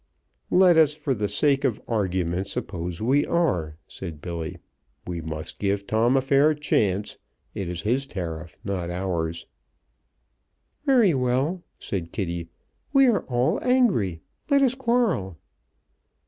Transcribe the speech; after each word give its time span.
"Let 0.49 0.77
us, 0.77 0.95
for 0.95 1.13
the 1.13 1.27
sake 1.29 1.63
of 1.63 1.79
argument, 1.87 2.47
suppose 2.47 3.03
we 3.03 3.23
are," 3.27 3.77
said 3.87 4.19
Billy. 4.19 4.57
"We 5.05 5.21
must 5.21 5.59
give 5.59 5.85
Tom 5.85 6.17
a 6.17 6.21
fair 6.21 6.55
chance. 6.55 7.19
It 7.53 7.69
is 7.69 7.83
his 7.83 8.07
tariff, 8.07 8.57
not 8.63 8.89
ours." 8.89 9.45
"Very 10.87 11.13
well," 11.13 11.61
said 11.77 12.11
Kitty; 12.11 12.49
"we 12.91 13.05
are 13.05 13.21
all 13.25 13.59
angry! 13.61 14.21
Let 14.49 14.63
us 14.63 14.73
quarrel!" 14.73 15.37